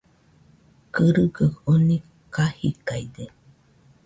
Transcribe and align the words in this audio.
Kɨrɨgaɨ 0.93 1.49
oni 1.71 1.95
kajidaide 2.33 3.23